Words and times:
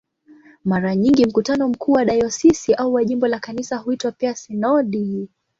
Mara 0.63 0.95
nyingi 0.95 1.25
mkutano 1.25 1.67
mkuu 1.69 1.91
wa 1.91 2.05
dayosisi 2.05 2.73
au 2.73 2.93
wa 2.93 3.05
jimbo 3.05 3.27
la 3.27 3.39
Kanisa 3.39 3.77
huitwa 3.77 4.11
pia 4.11 4.35
"sinodi". 4.35 5.29